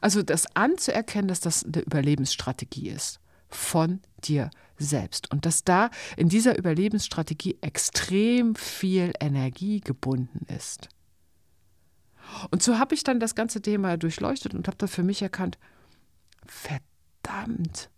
Also 0.00 0.22
das 0.22 0.46
anzuerkennen, 0.56 1.28
dass 1.28 1.40
das 1.40 1.64
eine 1.64 1.80
Überlebensstrategie 1.82 2.88
ist 2.90 3.20
von 3.48 4.00
dir 4.24 4.50
selbst 4.78 5.30
und 5.30 5.46
dass 5.46 5.64
da 5.64 5.90
in 6.16 6.28
dieser 6.28 6.58
Überlebensstrategie 6.58 7.58
extrem 7.60 8.54
viel 8.54 9.12
Energie 9.20 9.80
gebunden 9.80 10.46
ist. 10.52 10.88
Und 12.50 12.62
so 12.62 12.78
habe 12.78 12.94
ich 12.94 13.04
dann 13.04 13.20
das 13.20 13.34
ganze 13.34 13.60
Thema 13.60 13.96
durchleuchtet 13.96 14.54
und 14.54 14.66
habe 14.66 14.78
da 14.78 14.86
für 14.86 15.02
mich 15.02 15.22
erkannt, 15.22 15.58
verdammt, 16.46 17.90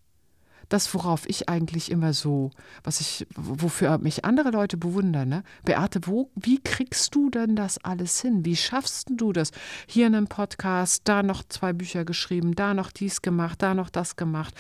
das, 0.75 0.93
worauf 0.93 1.29
ich 1.29 1.49
eigentlich 1.49 1.89
immer 1.89 2.13
so, 2.13 2.51
was 2.83 3.01
ich, 3.01 3.29
wofür 3.37 3.99
mich 3.99 4.25
andere 4.25 4.51
Leute 4.51 4.77
bewundern, 4.77 5.29
ne? 5.29 5.45
Beate, 5.65 6.01
wo, 6.07 6.33
wie 6.35 6.61
kriegst 6.61 7.15
du 7.15 7.31
denn 7.31 7.55
das 7.55 7.79
alles 7.85 8.21
hin? 8.21 8.45
Wie 8.45 8.57
schaffst 8.57 9.09
du 9.09 9.33
das? 9.33 9.53
Hier 9.87 10.09
in 10.09 10.17
einem 10.17 10.27
Podcast, 10.27 11.03
da 11.05 11.23
noch 11.23 11.45
zwei 11.49 11.73
Bücher 11.73 12.05
geschrieben, 12.05 12.57
da 12.57 12.75
noch 12.75 12.91
dies 12.91 13.23
gemacht, 13.23 13.63
da 13.63 13.73
noch 13.75 13.89
das 13.89 14.17
gemacht, 14.17 14.53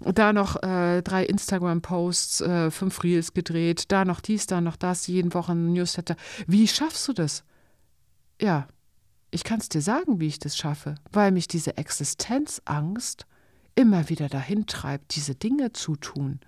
da 0.00 0.32
noch 0.32 0.62
äh, 0.62 1.02
drei 1.02 1.26
Instagram-Posts, 1.26 2.40
äh, 2.40 2.70
fünf 2.70 3.02
Reels 3.04 3.34
gedreht, 3.34 3.92
da 3.92 4.06
noch 4.06 4.20
dies, 4.20 4.46
da 4.46 4.62
noch 4.62 4.76
das, 4.76 5.06
jeden 5.06 5.34
Wochen 5.34 5.74
Newsletter. 5.74 6.16
Wie 6.46 6.66
schaffst 6.66 7.06
du 7.08 7.12
das? 7.12 7.44
Ja, 8.40 8.68
ich 9.30 9.44
kann 9.44 9.60
es 9.60 9.68
dir 9.68 9.82
sagen, 9.82 10.18
wie 10.18 10.28
ich 10.28 10.38
das 10.38 10.56
schaffe, 10.56 10.94
weil 11.12 11.30
mich 11.30 11.46
diese 11.46 11.76
Existenzangst 11.76 13.26
immer 13.78 14.08
wieder 14.08 14.28
dahin 14.28 14.66
treibt, 14.66 15.14
diese 15.14 15.36
Dinge 15.36 15.72
zu 15.72 15.94
tun, 15.94 16.40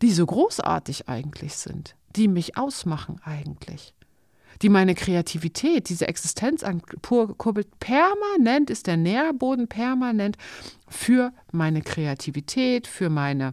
die 0.00 0.10
so 0.10 0.24
großartig 0.24 1.06
eigentlich 1.06 1.54
sind, 1.54 1.96
die 2.16 2.28
mich 2.28 2.56
ausmachen 2.56 3.20
eigentlich, 3.22 3.94
die 4.62 4.70
meine 4.70 4.94
Kreativität, 4.94 5.90
diese 5.90 6.08
Existenz 6.08 6.64
kurbelt 7.02 7.78
permanent, 7.78 8.70
ist 8.70 8.86
der 8.86 8.96
Nährboden 8.96 9.68
permanent 9.68 10.38
für 10.88 11.30
meine 11.52 11.82
Kreativität, 11.82 12.86
für 12.86 13.10
meine 13.10 13.52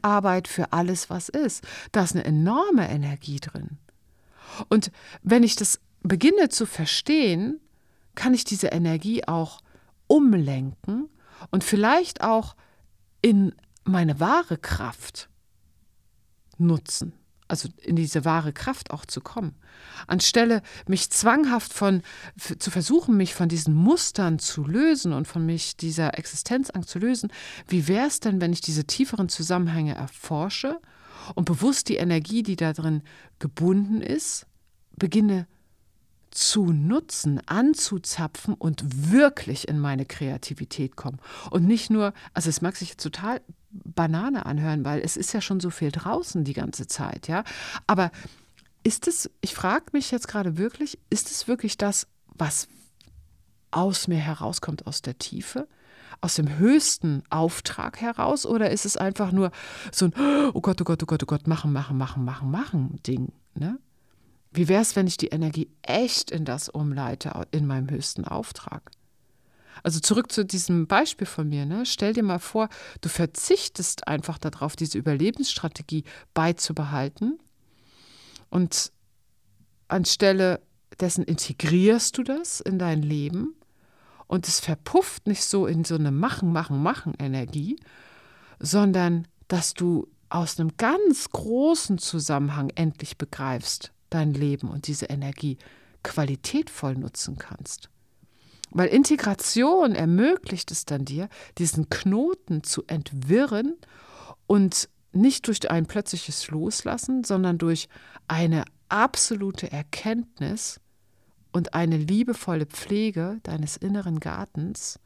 Arbeit, 0.00 0.48
für 0.48 0.72
alles, 0.72 1.08
was 1.08 1.28
ist. 1.28 1.62
Da 1.92 2.02
ist 2.02 2.16
eine 2.16 2.24
enorme 2.24 2.90
Energie 2.90 3.38
drin. 3.38 3.78
Und 4.68 4.90
wenn 5.22 5.44
ich 5.44 5.54
das 5.54 5.80
beginne 6.02 6.48
zu 6.48 6.66
verstehen, 6.66 7.60
kann 8.16 8.34
ich 8.34 8.42
diese 8.42 8.68
Energie 8.68 9.22
auch 9.24 9.60
umlenken 10.08 11.08
und 11.50 11.64
vielleicht 11.64 12.22
auch 12.22 12.56
in 13.20 13.54
meine 13.84 14.20
wahre 14.20 14.58
Kraft 14.58 15.28
nutzen, 16.58 17.12
also 17.48 17.68
in 17.82 17.96
diese 17.96 18.24
wahre 18.24 18.52
Kraft 18.52 18.90
auch 18.90 19.04
zu 19.04 19.20
kommen. 19.20 19.56
Anstelle 20.06 20.62
mich 20.86 21.10
zwanghaft 21.10 21.72
von 21.72 22.02
zu 22.58 22.70
versuchen, 22.70 23.16
mich 23.16 23.34
von 23.34 23.48
diesen 23.48 23.74
Mustern 23.74 24.38
zu 24.38 24.64
lösen 24.64 25.12
und 25.12 25.26
von 25.26 25.44
mich 25.44 25.76
dieser 25.76 26.18
Existenzangst 26.18 26.88
zu 26.88 26.98
lösen, 26.98 27.32
wie 27.68 27.88
wäre 27.88 28.06
es 28.06 28.20
denn, 28.20 28.40
wenn 28.40 28.52
ich 28.52 28.60
diese 28.60 28.84
tieferen 28.84 29.28
Zusammenhänge 29.28 29.94
erforsche 29.94 30.80
und 31.34 31.44
bewusst 31.44 31.88
die 31.88 31.96
Energie, 31.96 32.42
die 32.42 32.56
da 32.56 32.72
drin 32.72 33.02
gebunden 33.38 34.00
ist, 34.00 34.46
beginne 34.96 35.46
zu 36.32 36.72
nutzen, 36.72 37.40
anzuzapfen 37.46 38.54
und 38.54 39.12
wirklich 39.12 39.68
in 39.68 39.78
meine 39.78 40.06
Kreativität 40.06 40.96
kommen. 40.96 41.18
Und 41.50 41.66
nicht 41.66 41.90
nur, 41.90 42.12
also 42.34 42.48
es 42.48 42.62
mag 42.62 42.76
sich 42.76 42.96
total 42.96 43.40
Banane 43.70 44.46
anhören, 44.46 44.84
weil 44.84 45.00
es 45.00 45.16
ist 45.16 45.32
ja 45.32 45.40
schon 45.40 45.60
so 45.60 45.70
viel 45.70 45.92
draußen 45.92 46.44
die 46.44 46.52
ganze 46.52 46.86
Zeit, 46.86 47.28
ja. 47.28 47.44
Aber 47.86 48.10
ist 48.82 49.06
es, 49.06 49.30
ich 49.40 49.54
frage 49.54 49.86
mich 49.92 50.10
jetzt 50.10 50.28
gerade 50.28 50.58
wirklich, 50.58 50.98
ist 51.10 51.30
es 51.30 51.48
wirklich 51.48 51.78
das, 51.78 52.06
was 52.26 52.68
aus 53.70 54.08
mir 54.08 54.18
herauskommt, 54.18 54.86
aus 54.86 55.02
der 55.02 55.18
Tiefe? 55.18 55.68
aus 56.22 56.36
dem 56.36 56.58
höchsten 56.58 57.24
Auftrag 57.30 58.00
heraus 58.00 58.46
oder 58.46 58.70
ist 58.70 58.86
es 58.86 58.96
einfach 58.96 59.32
nur 59.32 59.50
so 59.90 60.06
ein 60.06 60.14
Oh 60.54 60.60
Gott, 60.60 60.80
oh 60.80 60.84
Gott, 60.84 61.02
oh 61.02 61.06
Gott, 61.06 61.22
oh 61.24 61.26
Gott, 61.26 61.48
machen, 61.48 61.72
machen, 61.72 61.98
machen, 61.98 62.24
machen, 62.24 62.50
machen 62.50 63.00
Ding? 63.04 63.32
Ne? 63.54 63.78
Wie 64.52 64.68
wäre 64.68 64.82
es, 64.82 64.96
wenn 64.96 65.06
ich 65.06 65.16
die 65.16 65.28
Energie 65.28 65.70
echt 65.82 66.30
in 66.30 66.44
das 66.44 66.68
umleite, 66.68 67.46
in 67.50 67.66
meinem 67.66 67.90
höchsten 67.90 68.24
Auftrag? 68.24 68.90
Also 69.82 69.98
zurück 70.00 70.30
zu 70.30 70.44
diesem 70.44 70.86
Beispiel 70.86 71.26
von 71.26 71.48
mir. 71.48 71.66
Ne? 71.66 71.86
Stell 71.86 72.12
dir 72.12 72.22
mal 72.22 72.38
vor, 72.38 72.68
du 73.00 73.08
verzichtest 73.08 74.06
einfach 74.06 74.38
darauf, 74.38 74.76
diese 74.76 74.98
Überlebensstrategie 74.98 76.04
beizubehalten 76.34 77.38
und 78.50 78.92
anstelle 79.88 80.60
dessen 81.00 81.24
integrierst 81.24 82.16
du 82.18 82.22
das 82.22 82.60
in 82.60 82.78
dein 82.78 83.02
Leben 83.02 83.54
und 84.26 84.46
es 84.46 84.60
verpufft 84.60 85.26
nicht 85.26 85.44
so 85.44 85.66
in 85.66 85.84
so 85.84 85.94
eine 85.94 86.10
Machen, 86.10 86.52
Machen, 86.52 86.82
Machen-Energie, 86.82 87.76
sondern 88.58 89.26
dass 89.48 89.74
du 89.74 90.08
aus 90.28 90.58
einem 90.58 90.76
ganz 90.76 91.28
großen 91.30 91.98
Zusammenhang 91.98 92.70
endlich 92.74 93.18
begreifst, 93.18 93.91
dein 94.14 94.34
Leben 94.34 94.68
und 94.68 94.86
diese 94.86 95.06
Energie 95.06 95.58
qualitätvoll 96.02 96.94
nutzen 96.94 97.38
kannst. 97.38 97.88
Weil 98.70 98.88
Integration 98.88 99.94
ermöglicht 99.94 100.70
es 100.70 100.84
dann 100.84 101.04
dir, 101.04 101.28
diesen 101.58 101.90
Knoten 101.90 102.62
zu 102.64 102.84
entwirren 102.86 103.76
und 104.46 104.88
nicht 105.12 105.46
durch 105.46 105.70
ein 105.70 105.86
plötzliches 105.86 106.48
Loslassen, 106.48 107.22
sondern 107.22 107.58
durch 107.58 107.88
eine 108.28 108.64
absolute 108.88 109.70
Erkenntnis 109.70 110.80
und 111.52 111.74
eine 111.74 111.98
liebevolle 111.98 112.66
Pflege 112.66 113.40
deines 113.42 113.76
inneren 113.76 114.20
Gartens, 114.20 114.98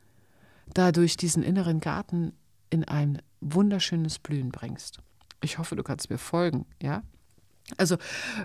dadurch 0.72 1.16
diesen 1.16 1.42
inneren 1.42 1.80
Garten 1.80 2.32
in 2.70 2.84
ein 2.84 3.20
wunderschönes 3.40 4.20
Blühen 4.20 4.50
bringst. 4.50 5.00
Ich 5.42 5.58
hoffe, 5.58 5.76
du 5.76 5.82
kannst 5.82 6.08
mir 6.08 6.18
folgen, 6.18 6.66
ja? 6.80 7.02
Also 7.76 7.96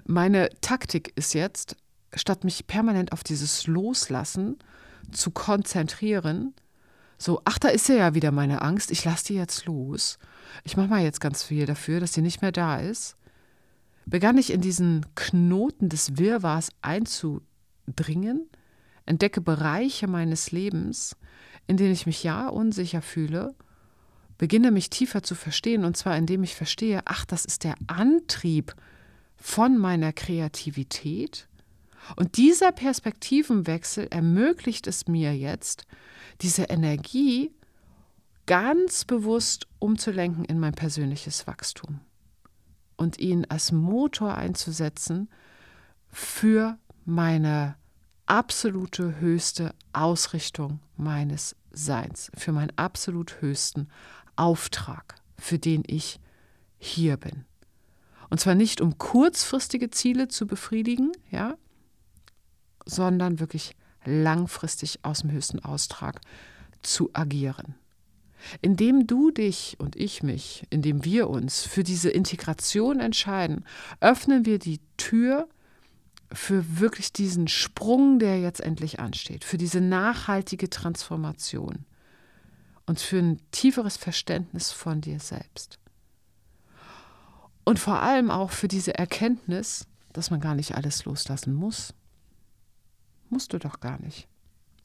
meine 0.05 0.49
Taktik 0.61 1.13
ist 1.15 1.33
jetzt, 1.33 1.75
statt 2.13 2.43
mich 2.43 2.67
permanent 2.67 3.11
auf 3.13 3.23
dieses 3.23 3.67
Loslassen 3.67 4.57
zu 5.11 5.31
konzentrieren, 5.31 6.53
so, 7.17 7.39
ach, 7.45 7.59
da 7.59 7.67
ist 7.67 7.87
ja, 7.87 8.15
wieder 8.15 8.31
meine 8.31 8.63
Angst, 8.63 8.89
ich 8.89 9.05
lasse 9.05 9.25
die 9.27 9.35
jetzt 9.35 9.67
los. 9.67 10.17
Ich 10.63 10.75
mache 10.75 10.87
mal 10.87 11.03
jetzt 11.03 11.21
ganz 11.21 11.43
viel 11.43 11.67
dafür, 11.67 11.99
dass 11.99 12.13
sie 12.13 12.23
nicht 12.23 12.41
mehr 12.41 12.51
da 12.51 12.77
ist. 12.77 13.15
Begann 14.07 14.39
ich 14.39 14.51
in 14.51 14.61
diesen 14.61 15.05
Knoten 15.13 15.87
des 15.87 16.17
Wirrwarrs 16.17 16.71
einzudringen, 16.81 18.49
entdecke 19.05 19.39
Bereiche 19.39 20.07
meines 20.07 20.51
Lebens, 20.51 21.15
in 21.67 21.77
denen 21.77 21.93
ich 21.93 22.07
mich 22.07 22.23
ja 22.23 22.47
unsicher 22.47 23.03
fühle, 23.03 23.53
beginne 24.39 24.71
mich 24.71 24.89
tiefer 24.89 25.21
zu 25.21 25.35
verstehen, 25.35 25.85
und 25.85 25.95
zwar 25.95 26.17
indem 26.17 26.41
ich 26.41 26.55
verstehe, 26.55 27.01
ach, 27.05 27.25
das 27.25 27.45
ist 27.45 27.63
der 27.63 27.75
Antrieb, 27.85 28.73
von 29.41 29.77
meiner 29.77 30.13
Kreativität 30.13 31.47
Und 32.15 32.37
dieser 32.37 32.71
Perspektivenwechsel 32.71 34.07
ermöglicht 34.09 34.87
es 34.87 35.07
mir 35.07 35.35
jetzt, 35.35 35.85
diese 36.41 36.63
Energie 36.63 37.51
ganz 38.45 39.05
bewusst 39.05 39.67
umzulenken 39.79 40.45
in 40.45 40.59
mein 40.59 40.73
persönliches 40.73 41.47
Wachstum 41.47 41.99
und 42.97 43.19
ihn 43.19 43.45
als 43.45 43.71
Motor 43.71 44.35
einzusetzen 44.35 45.29
für 46.09 46.77
meine 47.05 47.75
absolute 48.25 49.19
höchste 49.19 49.73
Ausrichtung 49.93 50.79
meines 50.97 51.55
Seins, 51.71 52.31
für 52.35 52.51
meinen 52.51 52.73
absolut 52.77 53.41
höchsten 53.41 53.89
Auftrag, 54.35 55.15
für 55.37 55.59
den 55.59 55.83
ich 55.87 56.19
hier 56.77 57.17
bin. 57.17 57.45
Und 58.31 58.39
zwar 58.39 58.55
nicht 58.55 58.79
um 58.79 58.97
kurzfristige 58.97 59.91
Ziele 59.91 60.29
zu 60.29 60.47
befriedigen, 60.47 61.11
ja, 61.29 61.57
sondern 62.85 63.41
wirklich 63.41 63.75
langfristig 64.05 64.99
aus 65.03 65.19
dem 65.19 65.31
höchsten 65.31 65.59
Austrag 65.59 66.21
zu 66.81 67.09
agieren. 67.11 67.75
Indem 68.61 69.05
du 69.05 69.31
dich 69.31 69.75
und 69.79 69.97
ich 69.97 70.23
mich, 70.23 70.65
indem 70.69 71.03
wir 71.03 71.29
uns 71.29 71.65
für 71.65 71.83
diese 71.83 72.09
Integration 72.09 73.01
entscheiden, 73.01 73.65
öffnen 73.99 74.45
wir 74.45 74.59
die 74.59 74.79
Tür 74.95 75.49
für 76.31 76.79
wirklich 76.79 77.11
diesen 77.11 77.49
Sprung, 77.49 78.17
der 78.17 78.39
jetzt 78.39 78.61
endlich 78.61 79.01
ansteht, 79.01 79.43
für 79.43 79.57
diese 79.57 79.81
nachhaltige 79.81 80.69
Transformation 80.69 81.85
und 82.85 83.01
für 83.01 83.19
ein 83.19 83.41
tieferes 83.51 83.97
Verständnis 83.97 84.71
von 84.71 85.01
dir 85.01 85.19
selbst. 85.19 85.80
Und 87.63 87.79
vor 87.79 88.01
allem 88.01 88.31
auch 88.31 88.51
für 88.51 88.67
diese 88.67 88.95
Erkenntnis, 88.97 89.87
dass 90.13 90.31
man 90.31 90.39
gar 90.39 90.55
nicht 90.55 90.75
alles 90.75 91.05
loslassen 91.05 91.53
muss. 91.53 91.93
Musst 93.29 93.53
du 93.53 93.59
doch 93.59 93.79
gar 93.79 93.99
nicht. 94.01 94.27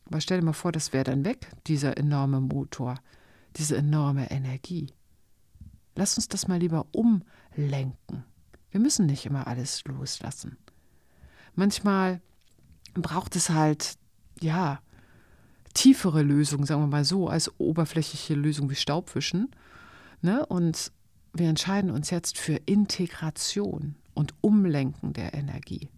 Aber 0.07 0.21
stell 0.21 0.41
dir 0.41 0.47
mal 0.47 0.53
vor, 0.53 0.73
das 0.73 0.93
wäre 0.93 1.05
dann 1.05 1.25
weg, 1.25 1.49
dieser 1.67 1.97
enorme 1.97 2.41
Motor, 2.41 2.97
diese 3.57 3.77
enorme 3.77 4.31
Energie. 4.31 4.93
Lass 5.97 6.17
uns 6.17 6.29
das 6.29 6.47
mal 6.47 6.59
lieber 6.59 6.87
umlenken. 6.93 8.25
Wir 8.71 8.81
müssen 8.81 9.07
nicht 9.07 9.27
immer 9.27 9.47
alles 9.47 9.83
loslassen. 9.85 10.59
Manchmal 11.55 12.21
braucht 12.95 13.35
es 13.35 13.51
halt, 13.51 13.97
ja, 14.41 14.81
tiefere 15.75 16.23
Lösungen, 16.23 16.67
sagen 16.67 16.83
wir 16.83 16.87
mal 16.87 17.05
so, 17.05 17.29
als 17.29 17.51
oberflächliche 17.59 18.35
Lösungen 18.35 18.71
wie 18.71 18.77
Staubwischen. 18.77 19.51
Ne? 20.21 20.45
Und 20.47 20.93
wir 21.39 21.49
entscheiden 21.49 21.91
uns 21.91 22.11
jetzt 22.11 22.39
für 22.39 22.61
Integration 22.67 23.95
und 24.15 24.35
Umlenken 24.41 25.13
der 25.13 25.35
Energie 25.35 25.89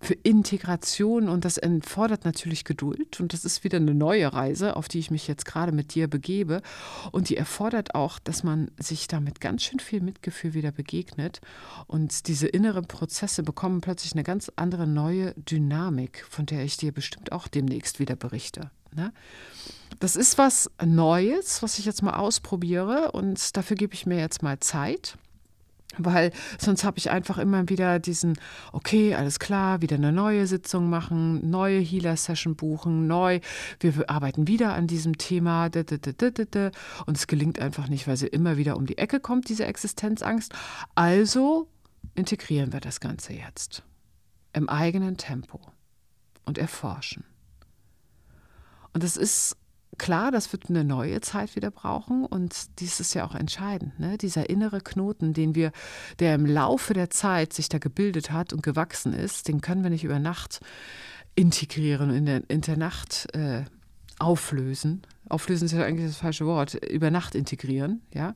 für 0.00 0.14
Integration 0.14 1.28
und 1.28 1.44
das 1.44 1.58
erfordert 1.58 2.24
natürlich 2.24 2.64
Geduld 2.64 3.20
und 3.20 3.32
das 3.32 3.44
ist 3.44 3.64
wieder 3.64 3.78
eine 3.78 3.94
neue 3.94 4.32
Reise, 4.32 4.76
auf 4.76 4.88
die 4.88 4.98
ich 4.98 5.10
mich 5.10 5.26
jetzt 5.26 5.44
gerade 5.44 5.72
mit 5.72 5.94
dir 5.94 6.08
begebe 6.08 6.62
und 7.10 7.28
die 7.28 7.36
erfordert 7.36 7.94
auch, 7.94 8.18
dass 8.18 8.42
man 8.42 8.70
sich 8.78 9.08
damit 9.08 9.40
ganz 9.40 9.62
schön 9.62 9.80
viel 9.80 10.00
Mitgefühl 10.00 10.54
wieder 10.54 10.70
begegnet 10.70 11.40
und 11.86 12.28
diese 12.28 12.46
inneren 12.46 12.86
Prozesse 12.86 13.42
bekommen 13.42 13.80
plötzlich 13.80 14.12
eine 14.12 14.24
ganz 14.24 14.50
andere 14.56 14.86
neue 14.86 15.34
Dynamik, 15.34 16.24
von 16.28 16.46
der 16.46 16.64
ich 16.64 16.76
dir 16.76 16.92
bestimmt 16.92 17.32
auch 17.32 17.48
demnächst 17.48 17.98
wieder 17.98 18.16
berichte. 18.16 18.70
Ne? 18.94 19.12
Das 20.00 20.16
ist 20.16 20.38
was 20.38 20.70
Neues, 20.84 21.62
was 21.62 21.78
ich 21.78 21.84
jetzt 21.84 22.02
mal 22.02 22.14
ausprobiere 22.14 23.12
und 23.12 23.56
dafür 23.56 23.76
gebe 23.76 23.94
ich 23.94 24.06
mir 24.06 24.18
jetzt 24.18 24.42
mal 24.42 24.60
Zeit 24.60 25.18
weil 25.98 26.32
sonst 26.58 26.84
habe 26.84 26.98
ich 26.98 27.10
einfach 27.10 27.38
immer 27.38 27.68
wieder 27.68 27.98
diesen, 27.98 28.38
okay, 28.72 29.14
alles 29.14 29.38
klar, 29.38 29.82
wieder 29.82 29.96
eine 29.96 30.12
neue 30.12 30.46
Sitzung 30.46 30.88
machen, 30.88 31.48
neue 31.50 31.80
Healer-Session 31.80 32.56
buchen, 32.56 33.06
neu, 33.06 33.40
wir 33.80 34.08
arbeiten 34.08 34.46
wieder 34.48 34.74
an 34.74 34.86
diesem 34.86 35.18
Thema 35.18 35.68
und 37.06 37.16
es 37.16 37.26
gelingt 37.26 37.58
einfach 37.58 37.88
nicht, 37.88 38.06
weil 38.06 38.16
sie 38.16 38.26
immer 38.26 38.56
wieder 38.56 38.76
um 38.76 38.86
die 38.86 38.98
Ecke 38.98 39.20
kommt, 39.20 39.48
diese 39.48 39.66
Existenzangst. 39.66 40.52
Also 40.94 41.68
integrieren 42.14 42.72
wir 42.72 42.80
das 42.80 43.00
Ganze 43.00 43.32
jetzt 43.32 43.82
im 44.52 44.68
eigenen 44.68 45.16
Tempo 45.16 45.60
und 46.44 46.58
erforschen. 46.58 47.24
Und 48.92 49.04
es 49.04 49.16
ist 49.16 49.56
klar, 49.96 50.30
das 50.30 50.52
wird 50.52 50.68
eine 50.68 50.84
neue 50.84 51.20
Zeit 51.20 51.56
wieder 51.56 51.70
brauchen 51.70 52.26
und 52.26 52.80
dies 52.80 53.00
ist 53.00 53.14
ja 53.14 53.26
auch 53.26 53.34
entscheidend. 53.34 53.98
Ne? 53.98 54.18
Dieser 54.18 54.50
innere 54.50 54.80
Knoten, 54.80 55.32
den 55.32 55.54
wir, 55.54 55.72
der 56.18 56.34
im 56.34 56.46
Laufe 56.46 56.94
der 56.94 57.10
Zeit 57.10 57.52
sich 57.52 57.68
da 57.68 57.78
gebildet 57.78 58.30
hat 58.30 58.52
und 58.52 58.62
gewachsen 58.62 59.14
ist, 59.14 59.48
den 59.48 59.60
können 59.60 59.82
wir 59.82 59.90
nicht 59.90 60.04
über 60.04 60.18
Nacht 60.18 60.60
integrieren, 61.34 62.10
in 62.10 62.26
der, 62.26 62.42
in 62.48 62.60
der 62.60 62.76
Nacht 62.76 63.34
äh, 63.34 63.64
auflösen. 64.18 65.02
Auflösen 65.28 65.66
ist 65.66 65.72
ja 65.72 65.84
eigentlich 65.84 66.08
das 66.08 66.16
falsche 66.16 66.46
Wort. 66.46 66.74
Über 66.74 67.10
Nacht 67.10 67.34
integrieren, 67.34 68.02
ja. 68.12 68.34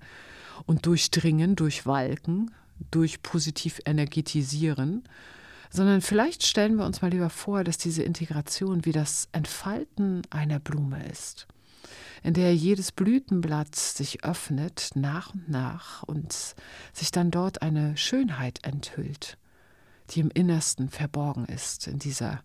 Und 0.67 0.87
durchdringen, 0.87 1.57
durchwalken, 1.57 2.53
durch 2.91 3.23
positiv 3.23 3.81
energetisieren 3.85 5.03
sondern 5.73 6.03
vielleicht 6.03 6.45
stellen 6.45 6.77
wir 6.77 6.85
uns 6.85 7.03
mal 7.03 7.11
lieber 7.11 7.31
vor, 7.31 7.65
dass 7.65 7.79
diese 7.79 8.03
Integration 8.03 8.85
wie 8.85 8.93
das 8.93 9.29
Entfalten 9.33 10.23
einer 10.31 10.61
Blume 10.61 11.05
ist 11.07 11.47
in 12.23 12.35
der 12.35 12.55
jedes 12.55 12.93
Blütenblatt 12.93 13.75
sich 13.75 14.25
öffnet 14.25 14.91
nach 14.95 15.35
und 15.35 15.49
nach 15.49 16.03
und 16.05 16.55
sich 16.93 17.11
dann 17.11 17.31
dort 17.31 17.63
eine 17.63 17.97
Schönheit 17.97 18.61
enthüllt, 18.63 19.39
die 20.11 20.21
im 20.21 20.31
Innersten 20.31 20.89
verborgen 20.89 21.47
ist, 21.47 21.89
in 21.89 21.99
dieser, 21.99 22.43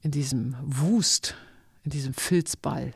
in 0.00 0.10
diesem 0.10 0.56
Wust, 0.62 1.34
in 1.82 1.90
diesem 1.90 2.14
Filzball 2.14 2.94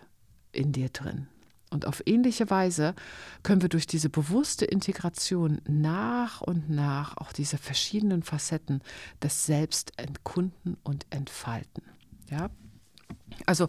in 0.52 0.72
dir 0.72 0.88
drin. 0.88 1.28
Und 1.70 1.86
auf 1.86 2.02
ähnliche 2.06 2.50
Weise 2.50 2.94
können 3.42 3.62
wir 3.62 3.68
durch 3.68 3.86
diese 3.86 4.08
bewusste 4.08 4.64
Integration 4.64 5.60
nach 5.66 6.40
und 6.40 6.70
nach 6.70 7.16
auch 7.18 7.32
diese 7.32 7.58
verschiedenen 7.58 8.22
Facetten 8.22 8.80
des 9.22 9.46
Selbst 9.46 9.92
entkunden 9.98 10.76
und 10.82 11.06
entfalten. 11.10 11.82
Ja? 12.30 12.50
Also 13.46 13.68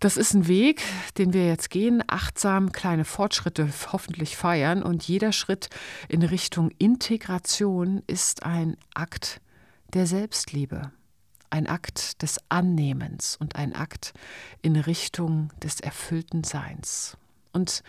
das 0.00 0.16
ist 0.16 0.34
ein 0.34 0.48
Weg, 0.48 0.82
den 1.18 1.32
wir 1.32 1.46
jetzt 1.46 1.70
gehen, 1.70 2.02
achtsam 2.06 2.72
kleine 2.72 3.04
Fortschritte 3.04 3.68
hoffentlich 3.92 4.36
feiern 4.36 4.82
und 4.82 5.06
jeder 5.06 5.32
Schritt 5.32 5.70
in 6.08 6.22
Richtung 6.22 6.70
Integration 6.78 8.02
ist 8.06 8.42
ein 8.42 8.76
Akt 8.94 9.40
der 9.94 10.06
Selbstliebe, 10.06 10.90
ein 11.54 11.68
Akt 11.68 12.20
des 12.20 12.40
Annehmens 12.48 13.36
und 13.38 13.54
ein 13.54 13.76
Akt 13.76 14.12
in 14.60 14.74
Richtung 14.74 15.50
des 15.62 15.78
erfüllten 15.78 16.42
Seins. 16.42 17.16
Und 17.52 17.84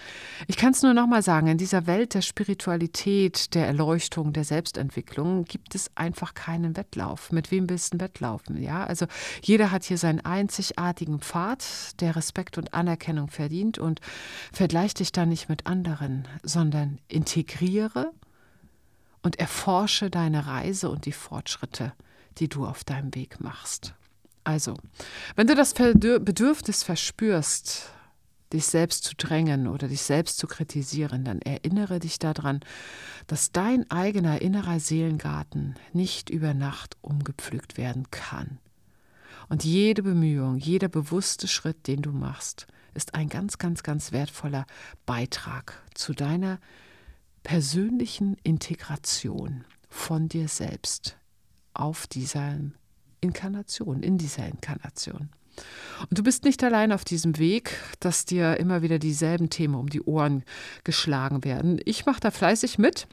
ich 0.45 0.58
kann 0.58 0.73
es 0.73 0.84
nur 0.84 0.93
nochmal 0.93 1.23
sagen, 1.23 1.47
in 1.47 1.58
dieser 1.58 1.88
Welt 1.88 2.13
der 2.13 2.21
Spiritualität, 2.21 3.56
der 3.56 3.65
Erleuchtung, 3.65 4.34
der 4.34 4.43
Selbstentwicklung 4.43 5.45
gibt 5.45 5.73
es 5.73 5.89
einfach 5.95 6.36
keinen 6.36 6.78
Wettlauf. 6.78 7.32
Mit 7.32 7.49
wem 7.49 7.67
willst 7.67 7.95
du 7.95 7.99
Wettlaufen? 7.99 8.62
Ja, 8.62 8.84
also 8.84 9.08
jeder 9.41 9.71
hat 9.71 9.84
hier 9.84 9.97
seinen 9.97 10.23
einzigartigen 10.23 11.19
Pfad, 11.19 11.99
der 11.99 12.15
Respekt 12.15 12.60
und 12.60 12.75
Anerkennung 12.75 13.30
verdient 13.30 13.80
und 13.80 13.99
vergleich 14.54 14.93
dich 14.93 15.12
da 15.12 15.25
nicht 15.25 15.49
mit 15.49 15.65
anderen, 15.65 16.28
sondern 16.43 16.99
integriere 17.08 18.12
und 19.23 19.39
erforsche 19.39 20.12
deine 20.12 20.45
Reise 20.45 20.91
und 20.91 21.08
die 21.08 21.12
Fortschritte, 21.12 21.93
die 22.38 22.50
du 22.50 22.65
auf 22.65 22.84
deinem 22.84 23.13
Weg 23.15 23.39
machst. 23.39 23.93
Also, 24.43 24.78
wenn 25.36 25.48
du 25.48 25.56
das 25.56 25.74
Bedürfnis 25.74 26.84
verspürst, 26.84 27.89
dich 28.54 28.65
selbst 28.67 29.04
zu 29.04 29.15
drängen 29.15 29.67
oder 29.67 29.88
dich 29.88 30.04
selbst 30.04 30.38
zu 30.38 30.48
kritisieren, 30.48 31.26
dann 31.26 31.41
erinnere 31.41 32.00
dich 32.00 32.19
daran, 32.19 32.60
dass 33.28 33.52
dein 33.52 33.89
eigener 33.89 34.41
innerer 34.41 34.80
Seelengarten 34.80 35.76
nicht 35.93 36.30
über 36.30 36.54
Nacht 36.54 36.95
umgepflügt 37.02 37.78
werden 37.78 38.10
kann. 38.12 38.60
Und 39.50 39.63
jede 39.63 40.04
Bemühung, 40.04 40.58
jeder 40.58 40.88
bewusste 40.88 41.48
Schritt, 41.48 41.88
den 41.88 42.02
du 42.02 42.12
machst, 42.12 42.67
ist 42.93 43.13
ein 43.13 43.30
ganz, 43.30 43.58
ganz, 43.58 43.84
ganz 43.84 44.12
wertvoller 44.12 44.65
Beitrag 45.06 45.82
zu 45.93 46.13
deiner 46.13 46.60
persönlichen 47.43 48.38
Integration 48.43 49.65
von 49.89 50.30
dir 50.30 50.48
selbst 50.48 51.17
auf 51.79 52.07
dieser 52.07 52.57
Inkarnation, 53.21 54.03
in 54.03 54.17
dieser 54.17 54.47
Inkarnation. 54.47 55.29
Und 56.09 56.17
du 56.17 56.23
bist 56.23 56.43
nicht 56.43 56.63
allein 56.63 56.91
auf 56.91 57.05
diesem 57.05 57.38
Weg, 57.38 57.77
dass 57.99 58.25
dir 58.25 58.59
immer 58.59 58.81
wieder 58.81 58.99
dieselben 58.99 59.49
Themen 59.49 59.75
um 59.75 59.89
die 59.89 60.01
Ohren 60.01 60.43
geschlagen 60.83 61.43
werden. 61.43 61.79
Ich 61.85 62.05
mache 62.05 62.19
da 62.19 62.31
fleißig 62.31 62.77
mit. 62.77 63.07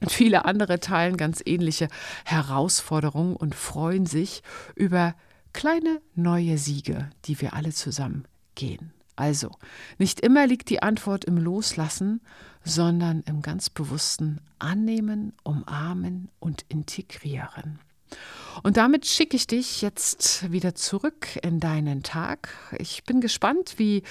Und 0.00 0.12
viele 0.12 0.44
andere 0.44 0.80
teilen 0.80 1.16
ganz 1.16 1.42
ähnliche 1.44 1.88
Herausforderungen 2.24 3.36
und 3.36 3.54
freuen 3.54 4.06
sich 4.06 4.42
über 4.74 5.14
kleine 5.52 6.02
neue 6.14 6.58
Siege, 6.58 7.10
die 7.24 7.40
wir 7.40 7.54
alle 7.54 7.72
zusammen 7.72 8.26
gehen. 8.54 8.92
Also, 9.16 9.50
nicht 9.96 10.20
immer 10.20 10.46
liegt 10.46 10.68
die 10.68 10.82
Antwort 10.82 11.24
im 11.24 11.38
Loslassen, 11.38 12.20
sondern 12.62 13.22
im 13.22 13.40
ganz 13.40 13.70
bewussten 13.70 14.40
Annehmen, 14.58 15.32
Umarmen 15.42 16.28
und 16.38 16.66
Integrieren. 16.68 17.78
Und 18.62 18.76
damit 18.76 19.06
schicke 19.06 19.36
ich 19.36 19.46
dich 19.46 19.82
jetzt 19.82 20.50
wieder 20.50 20.74
zurück 20.74 21.38
in 21.42 21.60
deinen 21.60 22.02
Tag. 22.02 22.48
Ich 22.78 23.04
bin 23.04 23.20
gespannt, 23.20 23.74
wie 23.76 24.02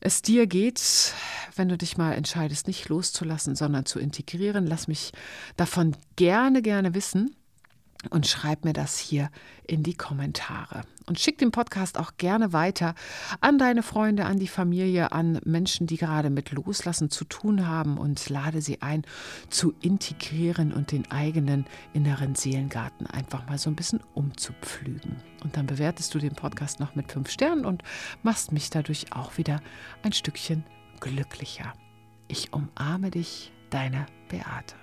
es 0.00 0.20
dir 0.20 0.46
geht, 0.46 1.14
wenn 1.56 1.68
du 1.68 1.78
dich 1.78 1.96
mal 1.96 2.12
entscheidest, 2.12 2.66
nicht 2.66 2.88
loszulassen, 2.88 3.56
sondern 3.56 3.86
zu 3.86 3.98
integrieren. 3.98 4.66
Lass 4.66 4.88
mich 4.88 5.12
davon 5.56 5.96
gerne, 6.16 6.60
gerne 6.60 6.94
wissen 6.94 7.34
und 8.10 8.26
schreib 8.26 8.64
mir 8.64 8.72
das 8.72 8.98
hier 8.98 9.30
in 9.66 9.82
die 9.82 9.94
Kommentare. 9.94 10.82
Und 11.06 11.18
schick 11.18 11.38
den 11.38 11.50
Podcast 11.50 11.98
auch 11.98 12.12
gerne 12.16 12.52
weiter 12.52 12.94
an 13.40 13.58
deine 13.58 13.82
Freunde, 13.82 14.24
an 14.24 14.38
die 14.38 14.48
Familie, 14.48 15.12
an 15.12 15.40
Menschen, 15.44 15.86
die 15.86 15.96
gerade 15.96 16.30
mit 16.30 16.52
Loslassen 16.52 17.10
zu 17.10 17.24
tun 17.24 17.66
haben 17.66 17.98
und 17.98 18.28
lade 18.28 18.60
sie 18.60 18.82
ein, 18.82 19.02
zu 19.50 19.74
integrieren 19.80 20.72
und 20.72 20.92
den 20.92 21.10
eigenen 21.10 21.66
inneren 21.92 22.34
Seelengarten 22.34 23.06
einfach 23.06 23.46
mal 23.48 23.58
so 23.58 23.70
ein 23.70 23.76
bisschen 23.76 24.00
umzupflügen. 24.14 25.16
Und 25.42 25.56
dann 25.56 25.66
bewertest 25.66 26.14
du 26.14 26.18
den 26.18 26.34
Podcast 26.34 26.80
noch 26.80 26.94
mit 26.94 27.10
fünf 27.10 27.30
Sternen 27.30 27.64
und 27.64 27.82
machst 28.22 28.52
mich 28.52 28.70
dadurch 28.70 29.12
auch 29.12 29.38
wieder 29.38 29.60
ein 30.02 30.12
Stückchen 30.12 30.64
glücklicher. 31.00 31.72
Ich 32.28 32.52
umarme 32.52 33.10
dich, 33.10 33.52
deine 33.70 34.06
Beate. 34.28 34.81